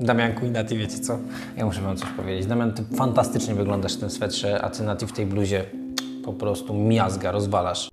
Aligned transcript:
Damianku 0.00 0.46
i 0.46 0.50
Nati, 0.50 0.76
wiecie 0.76 0.98
co? 0.98 1.18
Ja 1.56 1.66
muszę 1.66 1.80
wam 1.80 1.96
coś 1.96 2.10
powiedzieć. 2.10 2.46
Damian, 2.46 2.72
ty 2.72 2.84
fantastycznie 2.96 3.54
wyglądasz 3.54 3.96
w 3.96 4.00
tym 4.00 4.10
swetrze, 4.10 4.62
a 4.62 4.70
ty 4.70 4.82
Nati 4.82 5.06
w 5.06 5.12
tej 5.12 5.26
bluzie 5.26 5.64
po 6.24 6.32
prostu 6.32 6.74
miazga, 6.74 7.32
rozwalasz. 7.32 7.89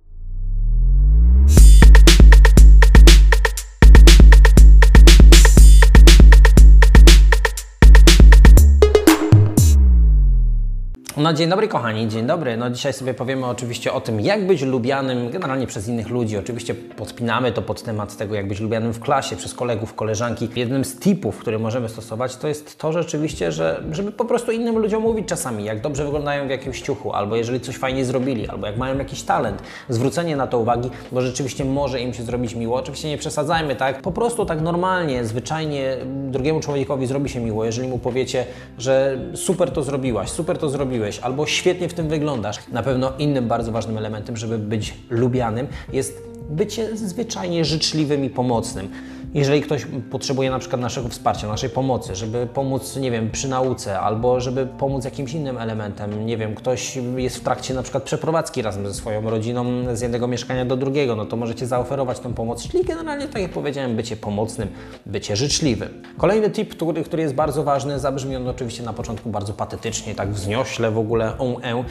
No 11.28 11.34
dzień 11.34 11.50
dobry 11.50 11.68
kochani, 11.68 12.07
dzień 12.07 12.25
dobry. 12.25 12.57
No 12.57 12.70
dzisiaj 12.70 12.94
sobie 12.94 13.14
powiemy 13.14 13.46
oczywiście 13.46 13.94
o 13.94 14.02
tym, 14.02 14.21
jak 14.21 14.48
być 14.48 14.62
lubianym 14.62 15.30
generalnie 15.30 15.68
przez 15.68 15.88
innych 15.88 16.09
ludzi. 16.09 16.38
Oczywiście 16.38 16.76
podpinamy 16.76 17.52
to 17.52 17.62
pod 17.62 17.84
temat 17.84 18.18
tego, 18.18 18.36
jak 18.36 18.48
być 18.48 18.59
lubianym 18.59 18.94
w 18.94 19.00
klasie, 19.00 19.36
przez 19.36 19.54
kolegów, 19.54 19.94
koleżanki. 19.94 20.50
Jednym 20.55 20.86
z 20.86 21.00
tipów, 21.00 21.38
który 21.38 21.59
możemy 21.59 21.90
stosować, 21.90 22.38
to 22.38 22.48
jest 22.48 22.77
to 22.77 22.91
rzeczywiście, 22.91 23.52
że 23.52 23.84
żeby 23.91 24.12
po 24.12 24.26
prostu 24.26 24.52
innym 24.52 24.77
ludziom 24.77 25.04
mówić 25.04 25.27
czasami, 25.27 25.63
jak 25.63 25.82
dobrze 25.82 26.05
wyglądają 26.05 26.48
w 26.48 26.49
jakimś 26.49 26.82
ciuchu, 26.82 27.13
albo 27.13 27.35
jeżeli 27.35 27.59
coś 27.59 27.77
fajnie 27.77 28.05
zrobili, 28.05 28.48
albo 28.48 28.68
jak 28.68 28.77
mają 28.77 28.98
jakiś 28.98 29.23
talent. 29.23 29.62
Zwrócenie 29.90 30.35
na 30.35 30.48
to 30.48 30.59
uwagi, 30.59 30.90
bo 31.12 31.21
rzeczywiście 31.21 31.66
może 31.66 32.02
im 32.02 32.13
się 32.13 32.23
zrobić 32.23 32.55
miło. 32.55 32.76
Oczywiście 32.76 33.09
nie 33.09 33.18
przesadzajmy, 33.18 33.76
tak? 33.76 34.02
Po 34.02 34.12
prostu 34.12 34.46
tak 34.46 34.62
normalnie, 34.62 35.26
zwyczajnie 35.26 35.98
drugiemu 36.05 36.59
człowiekowi 36.59 37.07
zrobi 37.07 37.30
się 37.30 37.40
miło, 37.40 37.66
jeżeli 37.66 37.88
mu 37.88 37.99
powiecie, 37.99 38.46
że 38.77 39.18
super 39.35 39.71
to 39.71 39.84
zrobiłaś, 39.84 40.30
super 40.30 40.57
to 40.57 40.70
zrobiłeś, 40.70 41.16
albo 41.20 41.45
świetnie 41.45 41.89
w 41.89 41.94
tym 41.94 42.07
wyglądasz. 42.07 42.57
Na 42.71 42.84
pewno 42.84 43.13
innym 43.20 43.48
bardzo 43.48 43.71
ważnym 43.71 43.98
elementem, 43.98 44.38
żeby 44.38 44.57
być 44.57 44.94
lubianym, 45.09 45.67
jest 45.93 46.27
bycie 46.49 46.98
zwyczajnie 46.98 47.66
życzliwym 47.66 48.26
i 48.26 48.30
pomocnym. 48.30 48.90
Jeżeli 49.34 49.62
ktoś 49.62 49.86
potrzebuje 50.12 50.49
na 50.49 50.59
przykład 50.59 50.81
naszego 50.81 51.09
wsparcia, 51.09 51.48
naszej 51.48 51.70
pomocy, 51.70 52.16
żeby 52.16 52.48
pomóc, 52.54 52.95
nie 52.95 53.12
wiem, 53.12 53.31
przy 53.31 53.48
nauce, 53.48 53.99
albo 53.99 54.40
żeby 54.40 54.66
pomóc 54.66 55.05
jakimś 55.05 55.34
innym 55.34 55.58
elementem, 55.58 56.26
nie 56.26 56.38
wiem, 56.38 56.55
ktoś 56.55 56.99
jest 57.18 57.38
w 57.38 57.41
trakcie 57.41 57.74
na 57.74 57.84
przykład 57.84 58.04
przeprowadzki 58.04 58.62
razem 58.62 58.88
ze 58.88 58.93
swoją 58.93 59.29
rodziną 59.29 59.66
z 59.96 60.01
jednego 60.01 60.27
mieszkania 60.27 60.66
do 60.66 60.77
drugiego, 60.77 61.16
no 61.16 61.26
to 61.26 61.35
możecie 61.35 61.68
zaoferować 61.68 62.20
tą 62.20 62.34
pomoc, 62.34 62.68
czyli 62.68 62.84
generalnie, 62.84 63.27
tak 63.27 63.41
jak 63.41 63.51
powiedziałem, 63.51 63.96
bycie 63.96 64.18
pomocnym, 64.18 64.68
bycie 65.06 65.35
życzliwym. 65.35 66.01
Kolejny 66.18 66.50
tip, 66.50 66.72
który, 66.72 67.03
który 67.03 67.23
jest 67.23 67.35
bardzo 67.35 67.63
ważny, 67.63 68.00
zabrzmi 68.00 68.35
on 68.35 68.47
oczywiście 68.47 68.84
na 68.84 68.94
początku 68.94 69.29
bardzo 69.29 69.53
patetycznie, 69.53 70.16
tak 70.16 70.31
wzniośle 70.31 70.91
w 70.91 70.97
ogóle, 70.97 71.38
on, 71.38 71.56
e, 71.63 71.84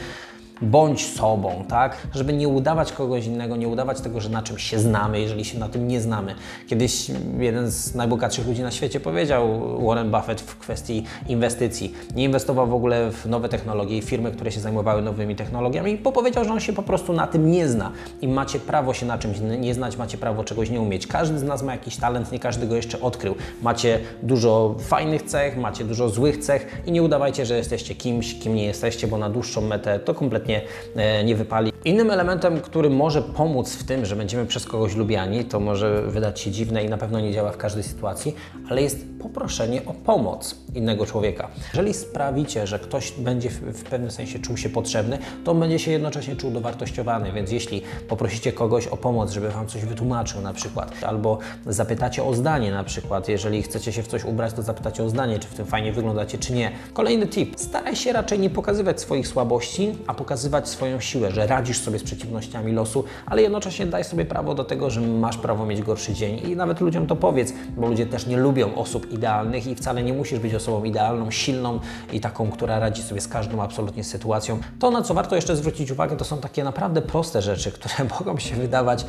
bądź 0.61 1.05
sobą, 1.05 1.65
tak? 1.69 2.07
Żeby 2.13 2.33
nie 2.33 2.47
udawać 2.47 2.91
kogoś 2.91 3.25
innego, 3.25 3.55
nie 3.55 3.67
udawać 3.67 4.01
tego, 4.01 4.21
że 4.21 4.29
na 4.29 4.41
czymś 4.41 4.63
się 4.63 4.79
znamy, 4.79 5.19
jeżeli 5.19 5.45
się 5.45 5.59
na 5.59 5.69
tym 5.69 5.87
nie 5.87 6.01
znamy. 6.01 6.35
Kiedyś 6.67 7.11
jeden 7.39 7.71
z 7.71 7.95
najbogatszych 7.95 8.47
ludzi 8.47 8.61
na 8.61 8.71
świecie 8.71 8.99
powiedział, 8.99 9.61
Warren 9.87 10.11
Buffett, 10.11 10.41
w 10.41 10.57
kwestii 10.57 11.03
inwestycji. 11.27 11.93
Nie 12.15 12.23
inwestował 12.23 12.67
w 12.67 12.73
ogóle 12.73 13.11
w 13.11 13.25
nowe 13.25 13.49
technologie 13.49 13.97
i 13.97 14.01
firmy, 14.01 14.31
które 14.31 14.51
się 14.51 14.59
zajmowały 14.59 15.01
nowymi 15.01 15.35
technologiami, 15.35 15.97
bo 15.97 16.11
powiedział, 16.11 16.45
że 16.45 16.51
on 16.51 16.59
się 16.59 16.73
po 16.73 16.83
prostu 16.83 17.13
na 17.13 17.27
tym 17.27 17.51
nie 17.51 17.67
zna. 17.67 17.91
I 18.21 18.27
macie 18.27 18.59
prawo 18.59 18.93
się 18.93 19.05
na 19.05 19.17
czymś 19.17 19.37
nie 19.59 19.73
znać, 19.73 19.97
macie 19.97 20.17
prawo 20.17 20.43
czegoś 20.43 20.69
nie 20.69 20.81
umieć. 20.81 21.07
Każdy 21.07 21.39
z 21.39 21.43
nas 21.43 21.63
ma 21.63 21.71
jakiś 21.71 21.97
talent, 21.97 22.31
nie 22.31 22.39
każdy 22.39 22.67
go 22.67 22.75
jeszcze 22.75 23.01
odkrył. 23.01 23.35
Macie 23.61 23.99
dużo 24.23 24.75
fajnych 24.79 25.23
cech, 25.23 25.57
macie 25.57 25.83
dużo 25.83 26.09
złych 26.09 26.37
cech 26.37 26.81
i 26.85 26.91
nie 26.91 27.03
udawajcie, 27.03 27.45
że 27.45 27.57
jesteście 27.57 27.95
kimś, 27.95 28.39
kim 28.39 28.55
nie 28.55 28.65
jesteście, 28.65 29.07
bo 29.07 29.17
na 29.17 29.29
dłuższą 29.29 29.61
metę 29.61 29.99
to 29.99 30.13
kompletnie 30.13 30.46
kompletnie 30.47 30.61
e, 30.95 31.23
nie 31.23 31.35
wypali. 31.35 31.73
Innym 31.85 32.11
elementem, 32.11 32.61
który 32.61 32.89
może 32.89 33.21
pomóc 33.21 33.75
w 33.75 33.83
tym, 33.83 34.05
że 34.05 34.15
będziemy 34.15 34.45
przez 34.45 34.65
kogoś 34.65 34.95
lubiani, 34.95 35.45
to 35.45 35.59
może 35.59 36.01
wydać 36.01 36.39
się 36.39 36.51
dziwne 36.51 36.83
i 36.83 36.89
na 36.89 36.97
pewno 36.97 37.19
nie 37.19 37.33
działa 37.33 37.51
w 37.51 37.57
każdej 37.57 37.83
sytuacji, 37.83 38.35
ale 38.69 38.81
jest 38.81 39.05
poproszenie 39.21 39.85
o 39.85 39.93
pomoc 39.93 40.55
innego 40.73 41.05
człowieka. 41.05 41.47
Jeżeli 41.73 41.93
sprawicie, 41.93 42.67
że 42.67 42.79
ktoś 42.79 43.11
będzie 43.11 43.49
w 43.49 43.83
pewnym 43.83 44.11
sensie 44.11 44.39
czuł 44.39 44.57
się 44.57 44.69
potrzebny, 44.69 45.17
to 45.43 45.51
on 45.51 45.59
będzie 45.59 45.79
się 45.79 45.91
jednocześnie 45.91 46.35
czuł 46.35 46.51
dowartościowany, 46.51 47.31
więc 47.31 47.51
jeśli 47.51 47.81
poprosicie 48.07 48.53
kogoś 48.53 48.87
o 48.87 48.97
pomoc, 48.97 49.31
żeby 49.31 49.49
Wam 49.49 49.67
coś 49.67 49.85
wytłumaczył 49.85 50.41
na 50.41 50.53
przykład, 50.53 50.91
albo 51.03 51.37
zapytacie 51.65 52.23
o 52.23 52.33
zdanie 52.33 52.71
na 52.71 52.83
przykład, 52.83 53.29
jeżeli 53.29 53.63
chcecie 53.63 53.91
się 53.93 54.03
w 54.03 54.07
coś 54.07 54.23
ubrać, 54.23 54.53
to 54.53 54.61
zapytacie 54.61 55.03
o 55.03 55.09
zdanie, 55.09 55.39
czy 55.39 55.47
w 55.47 55.53
tym 55.53 55.65
fajnie 55.65 55.91
wyglądacie, 55.91 56.37
czy 56.37 56.53
nie. 56.53 56.71
Kolejny 56.93 57.27
tip. 57.27 57.59
Staraj 57.59 57.95
się 57.95 58.13
raczej 58.13 58.39
nie 58.39 58.49
pokazywać 58.49 59.01
swoich 59.01 59.27
słabości, 59.27 59.95
a 60.07 60.13
pokazywać 60.13 60.36
swoją 60.63 60.99
siłę, 60.99 61.31
że 61.31 61.47
radzisz 61.47 61.79
sobie 61.79 61.99
z 61.99 62.03
przeciwnościami 62.03 62.71
losu, 62.71 63.03
ale 63.25 63.41
jednocześnie 63.41 63.85
daj 63.85 64.03
sobie 64.03 64.25
prawo 64.25 64.55
do 64.55 64.63
tego, 64.63 64.89
że 64.89 65.01
masz 65.01 65.37
prawo 65.37 65.65
mieć 65.65 65.81
gorszy 65.81 66.13
dzień 66.13 66.49
i 66.49 66.55
nawet 66.55 66.81
ludziom 66.81 67.07
to 67.07 67.15
powiedz, 67.15 67.53
bo 67.77 67.87
ludzie 67.87 68.05
też 68.05 68.27
nie 68.27 68.37
lubią 68.37 68.75
osób 68.75 69.11
idealnych 69.11 69.67
i 69.67 69.75
wcale 69.75 70.03
nie 70.03 70.13
musisz 70.13 70.39
być 70.39 70.53
osobą 70.53 70.83
idealną, 70.83 71.31
silną 71.31 71.79
i 72.13 72.19
taką, 72.19 72.51
która 72.51 72.79
radzi 72.79 73.03
sobie 73.03 73.21
z 73.21 73.27
każdą 73.27 73.61
absolutnie 73.61 74.03
sytuacją. 74.03 74.59
To, 74.79 74.91
na 74.91 75.01
co 75.01 75.13
warto 75.13 75.35
jeszcze 75.35 75.55
zwrócić 75.55 75.91
uwagę, 75.91 76.17
to 76.17 76.25
są 76.25 76.37
takie 76.37 76.63
naprawdę 76.63 77.01
proste 77.01 77.41
rzeczy, 77.41 77.71
które 77.71 77.93
mogą 78.19 78.37
się 78.37 78.55
wydawać 78.55 79.05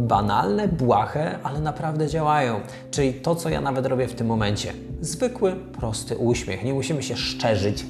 banalne, 0.00 0.68
błahe, 0.68 1.38
ale 1.42 1.60
naprawdę 1.60 2.08
działają. 2.08 2.60
Czyli 2.90 3.14
to, 3.14 3.34
co 3.34 3.48
ja 3.48 3.60
nawet 3.60 3.86
robię 3.86 4.08
w 4.08 4.14
tym 4.14 4.26
momencie. 4.26 4.72
Zwykły, 5.00 5.56
prosty 5.56 6.16
uśmiech. 6.16 6.64
Nie 6.64 6.74
musimy 6.74 7.02
się 7.02 7.16
szczerzyć, 7.16 7.84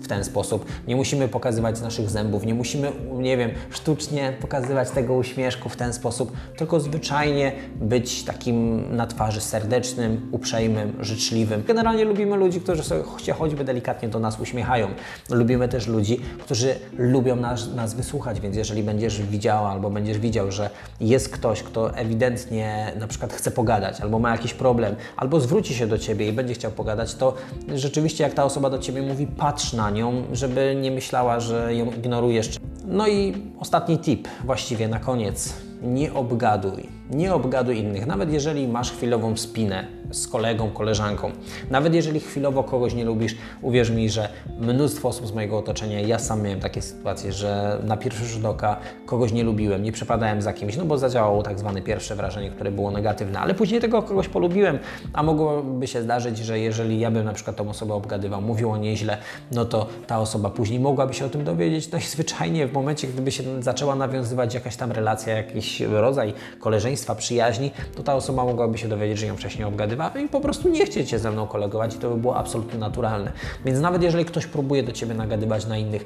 w 0.00 0.08
ten 0.08 0.24
sposób. 0.24 0.64
Nie 0.88 0.96
musimy 0.96 1.28
pokazywać 1.28 1.80
naszych 1.80 2.10
zębów, 2.10 2.46
nie 2.46 2.54
musimy, 2.54 2.92
nie 3.12 3.36
wiem, 3.36 3.50
sztucznie 3.70 4.32
pokazywać 4.40 4.90
tego 4.90 5.14
uśmieszku 5.14 5.68
w 5.68 5.76
ten 5.76 5.92
sposób, 5.92 6.32
tylko 6.56 6.80
zwyczajnie 6.80 7.52
być 7.80 8.24
takim 8.24 8.84
na 8.96 9.06
twarzy 9.06 9.40
serdecznym, 9.40 10.28
uprzejmym, 10.32 10.96
życzliwym. 11.00 11.62
Generalnie 11.66 12.04
lubimy 12.04 12.36
ludzi, 12.36 12.60
którzy 12.60 12.82
sobie 12.82 13.02
choćby 13.38 13.64
delikatnie 13.64 14.08
do 14.08 14.18
nas 14.18 14.40
uśmiechają. 14.40 14.88
Lubimy 15.30 15.68
też 15.68 15.86
ludzi, 15.86 16.20
którzy 16.40 16.74
lubią 16.98 17.36
nas, 17.36 17.74
nas 17.74 17.94
wysłuchać, 17.94 18.40
więc 18.40 18.56
jeżeli 18.56 18.82
będziesz 18.82 19.22
widziała 19.22 19.70
albo 19.70 19.90
będziesz 19.90 20.18
widział, 20.18 20.52
że 20.52 20.70
jest 21.00 21.28
ktoś, 21.28 21.62
kto 21.62 21.96
ewidentnie 21.96 22.92
na 23.00 23.06
przykład 23.06 23.32
chce 23.32 23.50
pogadać, 23.50 24.00
albo 24.00 24.18
ma 24.18 24.30
jakiś 24.30 24.54
problem, 24.54 24.96
albo 25.16 25.40
zwróci 25.40 25.74
się 25.74 25.86
do 25.86 25.98
Ciebie 25.98 26.28
i 26.28 26.32
będzie 26.32 26.54
chciał 26.54 26.70
pogadać, 26.70 27.14
to 27.14 27.34
rzeczywiście 27.74 28.24
jak 28.24 28.34
ta 28.34 28.44
osoba 28.44 28.70
do 28.70 28.78
Ciebie 28.78 29.02
mówi, 29.02 29.26
patrz 29.26 29.72
na 29.72 29.89
nią, 29.90 30.24
żeby 30.32 30.76
nie 30.82 30.90
myślała, 30.90 31.40
że 31.40 31.74
ją 31.74 31.86
ignorujesz. 31.86 32.56
No 32.86 33.08
i 33.08 33.34
ostatni 33.58 33.98
tip, 33.98 34.28
właściwie 34.44 34.88
na 34.88 34.98
koniec. 34.98 35.54
Nie 35.82 36.14
obgaduj. 36.14 36.99
Nie 37.10 37.34
obgaduj 37.34 37.78
innych, 37.78 38.06
nawet 38.06 38.32
jeżeli 38.32 38.68
masz 38.68 38.92
chwilową 38.92 39.36
spinę 39.36 39.86
z 40.10 40.28
kolegą, 40.28 40.70
koleżanką. 40.70 41.30
Nawet 41.70 41.94
jeżeli 41.94 42.20
chwilowo 42.20 42.64
kogoś 42.64 42.94
nie 42.94 43.04
lubisz, 43.04 43.36
uwierz 43.62 43.90
mi, 43.90 44.10
że 44.10 44.28
mnóstwo 44.60 45.08
osób 45.08 45.26
z 45.26 45.32
mojego 45.32 45.58
otoczenia, 45.58 46.00
ja 46.00 46.18
sam 46.18 46.42
miałem 46.42 46.60
takie 46.60 46.82
sytuacje, 46.82 47.32
że 47.32 47.78
na 47.84 47.96
pierwszy 47.96 48.24
rzut 48.24 48.44
oka 48.44 48.76
kogoś 49.06 49.32
nie 49.32 49.44
lubiłem, 49.44 49.82
nie 49.82 49.92
przepadałem 49.92 50.42
za 50.42 50.52
kimś, 50.52 50.76
no 50.76 50.84
bo 50.84 50.98
zadziałało 50.98 51.42
tak 51.42 51.58
zwane 51.58 51.82
pierwsze 51.82 52.16
wrażenie, 52.16 52.50
które 52.50 52.70
było 52.70 52.90
negatywne, 52.90 53.38
ale 53.38 53.54
później 53.54 53.80
tego 53.80 54.02
kogoś 54.02 54.28
polubiłem, 54.28 54.78
a 55.12 55.22
mogłoby 55.22 55.86
się 55.86 56.02
zdarzyć, 56.02 56.38
że 56.38 56.58
jeżeli 56.58 57.00
ja 57.00 57.10
bym 57.10 57.24
na 57.24 57.32
przykład 57.32 57.56
tą 57.56 57.70
osobę 57.70 57.94
obgadywał, 57.94 58.42
mówił 58.42 58.70
o 58.70 58.76
niej 58.76 58.96
źle, 58.96 59.18
no 59.52 59.64
to 59.64 59.86
ta 60.06 60.18
osoba 60.18 60.50
później 60.50 60.80
mogłaby 60.80 61.14
się 61.14 61.26
o 61.26 61.28
tym 61.28 61.44
dowiedzieć, 61.44 61.90
no 61.90 61.98
i 61.98 62.02
zwyczajnie 62.02 62.66
w 62.66 62.72
momencie, 62.72 63.08
gdyby 63.08 63.32
się 63.32 63.62
zaczęła 63.62 63.94
nawiązywać 63.94 64.54
jakaś 64.54 64.76
tam 64.76 64.92
relacja, 64.92 65.36
jakiś 65.36 65.80
rodzaj 65.80 66.34
koleżeństwa, 66.60 66.99
przyjaźni, 67.14 67.70
to 67.96 68.02
ta 68.02 68.14
osoba 68.14 68.44
mogłaby 68.44 68.78
się 68.78 68.88
dowiedzieć, 68.88 69.18
że 69.18 69.26
ją 69.26 69.36
wcześniej 69.36 69.64
obgadywał, 69.64 70.10
i 70.24 70.28
po 70.28 70.40
prostu 70.40 70.68
nie 70.68 70.86
chcieć 70.86 71.10
się 71.10 71.18
ze 71.18 71.30
mną 71.30 71.46
kolegować 71.46 71.94
i 71.94 71.98
to 71.98 72.10
by 72.10 72.16
było 72.16 72.36
absolutnie 72.36 72.78
naturalne. 72.78 73.32
Więc 73.64 73.80
nawet 73.80 74.02
jeżeli 74.02 74.24
ktoś 74.24 74.46
próbuje 74.46 74.82
do 74.82 74.92
Ciebie 74.92 75.14
nagadywać 75.14 75.66
na 75.66 75.78
innych, 75.78 76.04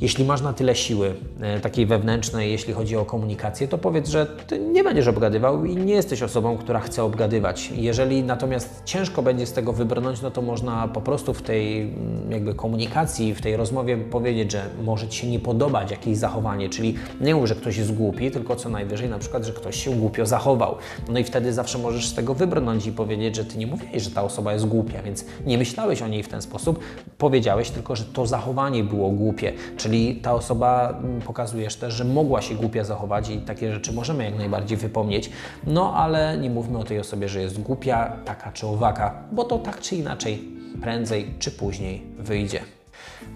jeśli 0.00 0.24
masz 0.24 0.42
na 0.42 0.52
tyle 0.52 0.74
siły 0.74 1.14
e, 1.40 1.60
takiej 1.60 1.86
wewnętrznej, 1.86 2.52
jeśli 2.52 2.72
chodzi 2.72 2.96
o 2.96 3.04
komunikację, 3.04 3.68
to 3.68 3.78
powiedz, 3.78 4.08
że 4.08 4.26
ty 4.26 4.58
nie 4.58 4.84
będziesz 4.84 5.08
obgadywał 5.08 5.64
i 5.64 5.76
nie 5.76 5.94
jesteś 5.94 6.22
osobą, 6.22 6.56
która 6.56 6.80
chce 6.80 7.04
obgadywać. 7.04 7.72
Jeżeli 7.74 8.22
natomiast 8.22 8.82
ciężko 8.84 9.22
będzie 9.22 9.46
z 9.46 9.52
tego 9.52 9.72
wybrnąć, 9.72 10.22
no 10.22 10.30
to 10.30 10.42
można 10.42 10.88
po 10.88 11.00
prostu 11.00 11.34
w 11.34 11.42
tej 11.42 11.82
mm, 11.82 12.32
jakby 12.32 12.54
komunikacji, 12.54 13.34
w 13.34 13.40
tej 13.40 13.56
rozmowie 13.56 13.96
powiedzieć, 13.96 14.52
że 14.52 14.62
może 14.84 15.08
Ci 15.08 15.20
się 15.20 15.26
nie 15.26 15.40
podobać 15.40 15.90
jakieś 15.90 16.16
zachowanie, 16.16 16.68
czyli 16.68 16.94
nie 17.20 17.34
mów, 17.34 17.46
że 17.46 17.54
ktoś 17.54 17.76
jest 17.76 17.94
głupi, 17.94 18.30
tylko 18.30 18.56
co 18.56 18.68
najwyżej 18.68 19.08
na 19.08 19.18
przykład, 19.18 19.44
że 19.44 19.52
ktoś 19.52 19.84
się 19.84 19.90
głupio 19.90 20.26
zachował. 20.26 20.74
No 21.08 21.18
i 21.18 21.24
wtedy 21.24 21.52
zawsze 21.52 21.78
możesz 21.78 22.08
z 22.08 22.14
tego 22.14 22.34
wybrnąć 22.34 22.86
i 22.86 22.92
powiedzieć, 22.92 23.36
że 23.36 23.44
Ty 23.44 23.58
nie 23.58 23.66
mówiłeś, 23.66 24.02
że 24.02 24.10
ta 24.10 24.22
osoba 24.22 24.52
jest 24.52 24.66
głupia, 24.66 25.02
więc 25.02 25.24
nie 25.46 25.58
myślałeś 25.58 26.02
o 26.02 26.08
niej 26.08 26.22
w 26.22 26.28
ten 26.28 26.42
sposób, 26.42 26.80
powiedziałeś 27.18 27.70
tylko, 27.70 27.96
że 27.96 28.04
to 28.04 28.26
zachowanie 28.26 28.84
było 28.84 29.10
głupie, 29.10 29.52
czyli 29.76 29.89
Czyli 29.90 30.16
ta 30.16 30.34
osoba 30.34 30.90
mm, 30.90 31.20
pokazujesz 31.20 31.76
też, 31.76 31.94
że 31.94 32.04
mogła 32.04 32.42
się 32.42 32.54
głupia 32.54 32.84
zachować 32.84 33.30
i 33.30 33.38
takie 33.38 33.72
rzeczy 33.72 33.92
możemy 33.92 34.24
jak 34.24 34.38
najbardziej 34.38 34.78
wypomnieć. 34.78 35.30
No 35.66 35.94
ale 35.94 36.38
nie 36.38 36.50
mówmy 36.50 36.78
o 36.78 36.84
tej 36.84 36.98
osobie, 36.98 37.28
że 37.28 37.40
jest 37.40 37.62
głupia, 37.62 38.16
taka 38.24 38.52
czy 38.52 38.66
owaka, 38.66 39.22
bo 39.32 39.44
to 39.44 39.58
tak 39.58 39.80
czy 39.80 39.96
inaczej 39.96 40.44
prędzej 40.80 41.34
czy 41.38 41.50
później 41.50 42.02
wyjdzie. 42.18 42.60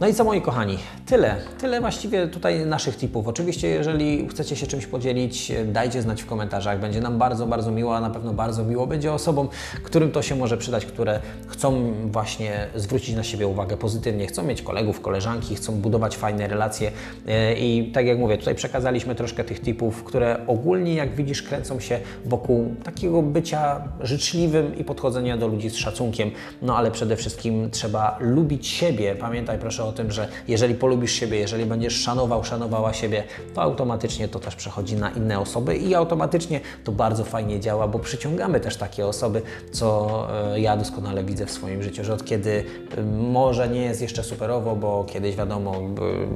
No 0.01 0.09
i 0.09 0.15
co 0.15 0.25
moi 0.25 0.41
kochani, 0.41 0.79
tyle. 1.07 1.37
Tyle 1.61 1.81
właściwie 1.81 2.29
tutaj 2.29 2.67
naszych 2.67 2.97
tipów. 2.97 3.29
Oczywiście 3.29 3.69
jeżeli 3.69 4.29
chcecie 4.29 4.57
się 4.57 4.67
czymś 4.67 4.87
podzielić, 4.87 5.53
dajcie 5.67 6.03
znać 6.03 6.23
w 6.23 6.27
komentarzach. 6.27 6.81
Będzie 6.81 7.01
nam 7.01 7.19
bardzo, 7.19 7.47
bardzo 7.47 7.71
miło, 7.71 7.97
a 7.97 8.01
na 8.01 8.11
pewno 8.11 8.33
bardzo 8.33 8.65
miło 8.65 8.87
będzie 8.87 9.13
osobom, 9.13 9.49
którym 9.83 10.11
to 10.11 10.23
się 10.23 10.37
może 10.37 10.57
przydać, 10.57 10.87
które 10.87 11.21
chcą 11.47 11.93
właśnie 12.11 12.67
zwrócić 12.75 13.17
na 13.17 13.23
siebie 13.23 13.47
uwagę 13.47 13.77
pozytywnie, 13.77 14.27
chcą 14.27 14.43
mieć 14.43 14.63
kolegów, 14.63 15.01
koleżanki, 15.01 15.55
chcą 15.55 15.73
budować 15.73 16.17
fajne 16.17 16.49
relacje 16.49 16.93
E, 17.29 17.55
i 17.55 17.93
tak 17.93 18.07
jak 18.07 18.19
mówię, 18.19 18.39
tutaj 18.39 18.55
przekazaliśmy 18.55 19.15
troszkę 19.15 19.45
tych 19.45 19.61
tipów, 19.61 20.05
które 20.05 20.47
ogólnie 20.47 20.95
jak 20.95 21.15
widzisz 21.15 21.43
kręcą 21.43 21.81
się 21.81 22.01
wokół 22.25 22.75
takiego 22.85 23.23
bycia 23.23 23.89
życzliwym 24.01 24.79
i 24.79 24.85
podchodzenia 24.85 25.37
do 25.37 25.49
ludzi 25.49 25.71
z 25.71 25.77
szacunkiem, 25.77 26.31
no 26.63 26.77
ale 26.77 26.91
przede 26.91 27.17
wszystkim 27.17 27.71
trzeba 27.71 28.19
lubić 28.21 28.67
siebie. 28.67 29.15
Pamiętaj 29.55 29.71
proszę 29.71 29.85
o 29.85 29.93
tym, 29.93 30.13
że 30.13 30.29
jeżeli 30.49 30.75
polubisz 30.75 31.13
siebie, 31.13 31.39
jeżeli 31.39 31.67
będziesz 31.67 32.01
szanował, 32.01 32.45
szanowała 32.45 32.93
siebie, 32.93 33.25
to 33.55 33.63
automatycznie 33.63 34.29
to 34.29 34.39
też 34.39 34.57
przechodzi 34.57 34.97
na 34.97 35.11
inne 35.11 35.41
osoby 35.41 35.77
i 35.77 35.95
automatycznie 35.95 36.61
to 36.85 36.93
bardzo 36.93 37.25
fajnie 37.25 37.61
działa, 37.61 37.89
bo 37.89 37.99
przyciągamy 37.99 38.61
też 38.61 38.77
takie 38.77 39.07
osoby, 39.07 39.43
co 39.73 40.29
e, 40.55 40.61
ja 40.61 40.77
doskonale 40.77 41.25
widzę 41.25 41.47
w 41.47 41.51
swoim 41.51 41.83
życiu, 41.83 42.05
że 42.05 42.15
od 42.15 42.25
kiedy 42.25 42.65
e, 42.99 43.03
może 43.03 43.69
nie 43.69 43.81
jest 43.81 44.03
jeszcze 44.03 44.23
superowo, 44.25 44.77
bo 44.77 45.05
kiedyś 45.05 45.37
wiadomo, 45.37 45.75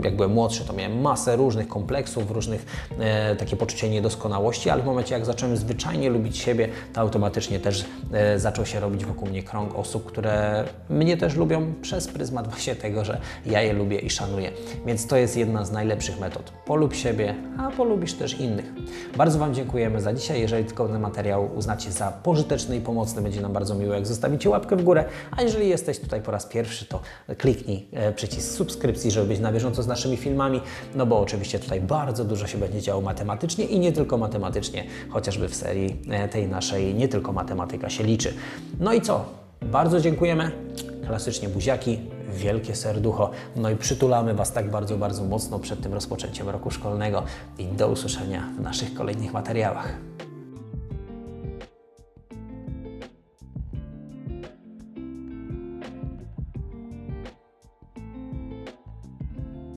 jak 0.04 0.16
byłem 0.16 0.32
młodszy, 0.32 0.64
to 0.64 0.72
miałem 0.72 1.00
masę 1.00 1.36
różnych 1.36 1.68
kompleksów, 1.68 2.30
różnych 2.30 2.66
e, 2.98 3.36
takie 3.36 3.56
poczucie 3.56 3.90
niedoskonałości, 3.90 4.70
ale 4.70 4.82
w 4.82 4.86
momencie 4.86 5.14
jak 5.14 5.26
zacząłem 5.26 5.56
zwyczajnie 5.56 6.10
lubić 6.10 6.38
siebie, 6.38 6.68
to 6.92 7.00
automatycznie 7.00 7.60
też 7.60 7.84
e, 8.12 8.38
zaczął 8.38 8.66
się 8.66 8.80
robić 8.80 9.04
wokół 9.04 9.28
mnie 9.28 9.42
krąg 9.42 9.74
osób, 9.74 10.04
które 10.04 10.64
mnie 10.90 11.16
też 11.16 11.36
lubią 11.36 11.72
przez 11.82 12.08
pryzmat 12.08 12.48
właśnie 12.48 12.76
tego, 12.76 13.04
że 13.08 13.20
ja 13.46 13.62
je 13.62 13.72
lubię 13.72 13.98
i 13.98 14.10
szanuję. 14.10 14.52
Więc 14.86 15.06
to 15.06 15.16
jest 15.16 15.36
jedna 15.36 15.64
z 15.64 15.72
najlepszych 15.72 16.20
metod. 16.20 16.52
Polub 16.66 16.94
siebie, 16.94 17.34
a 17.58 17.70
polubisz 17.70 18.12
też 18.12 18.40
innych. 18.40 18.72
Bardzo 19.16 19.38
Wam 19.38 19.54
dziękujemy 19.54 20.00
za 20.00 20.14
dzisiaj. 20.14 20.40
Jeżeli 20.40 20.64
tylko 20.64 20.88
ten 20.88 21.00
materiał 21.00 21.50
uznacie 21.56 21.92
za 21.92 22.10
pożyteczny 22.10 22.76
i 22.76 22.80
pomocny, 22.80 23.22
będzie 23.22 23.40
nam 23.40 23.52
bardzo 23.52 23.74
miło, 23.74 23.94
jak 23.94 24.06
zostawicie 24.06 24.50
łapkę 24.50 24.76
w 24.76 24.82
górę. 24.82 25.04
A 25.36 25.42
jeżeli 25.42 25.68
jesteś 25.68 25.98
tutaj 25.98 26.22
po 26.22 26.30
raz 26.30 26.46
pierwszy, 26.46 26.86
to 26.86 27.00
kliknij 27.38 27.88
e, 27.92 28.12
przycisk 28.12 28.56
subskrypcji, 28.56 29.10
żeby 29.10 29.26
być 29.26 29.40
na 29.40 29.52
bieżąco 29.52 29.82
z 29.82 29.86
naszymi 29.86 30.16
filmami, 30.16 30.60
no 30.94 31.06
bo 31.06 31.20
oczywiście 31.20 31.58
tutaj 31.58 31.80
bardzo 31.80 32.24
dużo 32.24 32.46
się 32.46 32.58
będzie 32.58 32.80
działo 32.80 33.00
matematycznie 33.02 33.64
i 33.64 33.80
nie 33.80 33.92
tylko 33.92 34.18
matematycznie, 34.18 34.84
chociażby 35.08 35.48
w 35.48 35.54
serii 35.54 35.96
e, 36.10 36.28
tej 36.28 36.48
naszej 36.48 36.94
nie 36.94 37.08
tylko 37.08 37.32
matematyka 37.32 37.90
się 37.90 38.04
liczy. 38.04 38.34
No 38.80 38.92
i 38.92 39.00
co? 39.00 39.24
Bardzo 39.62 40.00
dziękujemy. 40.00 40.50
Klasycznie 41.06 41.48
buziaki, 41.48 41.98
wielkie 42.28 42.76
serducho. 42.76 43.30
No 43.56 43.70
i 43.70 43.76
przytulamy 43.76 44.34
Was 44.34 44.52
tak 44.52 44.70
bardzo, 44.70 44.98
bardzo 44.98 45.24
mocno 45.24 45.58
przed 45.58 45.82
tym 45.82 45.94
rozpoczęciem 45.94 46.48
roku 46.48 46.70
szkolnego 46.70 47.22
i 47.58 47.64
do 47.64 47.88
usłyszenia 47.88 48.48
w 48.58 48.60
naszych 48.60 48.94
kolejnych 48.94 49.32
materiałach. 49.32 50.17